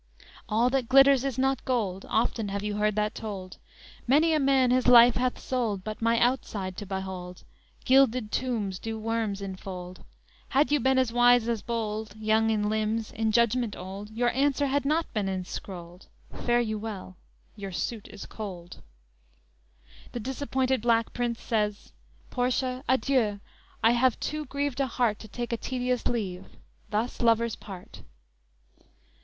[0.49, 3.57] __'All that glitters is not gold, Often have you heard that told;
[4.07, 7.43] Many a man his life hath sold, But my outside to behold;
[7.85, 10.03] Gilded tombs do worms infold.
[10.49, 14.65] Had you been as wise as bold, Young in limbs, in judgment old Your answer
[14.65, 17.15] had not been enscrolled, Fare you well,
[17.55, 18.81] your suit is cold.'"_
[20.13, 21.91] The disappointed black prince says:
[22.31, 23.39] _"Portia, adieu!
[23.83, 26.45] I have too grieved a heart To take a tedious leave;
[26.89, 28.01] thus lovers part."